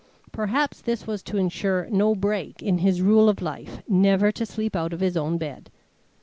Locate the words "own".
5.15-5.37